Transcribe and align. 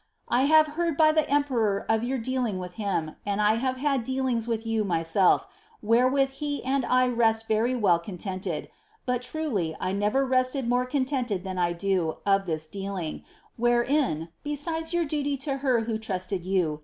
I 0.29 0.45
have 0.45 0.65
heard 0.65 0.97
by 0.97 1.11
the 1.11 1.29
emperor 1.29 1.85
of 1.87 2.03
your 2.03 2.17
dealing 2.17 2.57
with 2.57 2.71
him, 2.71 3.17
and 3.23 3.39
I 3.39 3.57
have 3.61 3.75
bad 3.83 4.03
dealings 4.03 4.47
wiib 4.47 4.65
you 4.65 4.83
myself, 4.83 5.45
wherewith 5.83 6.33
be 6.39 6.63
and 6.63 6.83
1 6.83 7.15
re« 7.15 7.33
very 7.47 7.75
well 7.75 7.99
contented, 7.99 8.69
but, 9.05 9.21
truly, 9.21 9.75
1 9.79 9.99
never 9.99 10.25
rested 10.25 10.67
more 10.67 10.87
conlenteil 10.87 11.43
than 11.43 11.59
I 11.59 11.73
do 11.73 12.17
of 12.25 12.45
dlli 12.45 12.71
dealing, 12.71 13.23
wherein, 13.57 14.29
besides 14.43 14.91
your 14.91 15.05
duly 15.05 15.37
to 15.37 15.57
her 15.57 15.81
who 15.81 15.99
Iriisied 15.99 16.45
you. 16.45 16.79